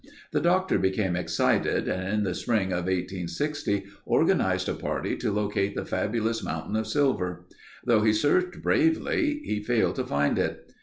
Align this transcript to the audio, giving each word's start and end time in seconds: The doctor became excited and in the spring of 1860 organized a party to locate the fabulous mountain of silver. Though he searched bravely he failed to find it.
The 0.31 0.41
doctor 0.41 0.79
became 0.79 1.15
excited 1.15 1.87
and 1.87 2.11
in 2.11 2.23
the 2.23 2.33
spring 2.33 2.71
of 2.71 2.85
1860 2.85 3.83
organized 4.03 4.67
a 4.67 4.73
party 4.73 5.15
to 5.17 5.31
locate 5.31 5.75
the 5.75 5.85
fabulous 5.85 6.41
mountain 6.41 6.75
of 6.75 6.87
silver. 6.87 7.45
Though 7.85 8.01
he 8.01 8.11
searched 8.13 8.63
bravely 8.63 9.41
he 9.43 9.61
failed 9.61 9.97
to 9.97 10.03
find 10.07 10.39
it. 10.39 10.71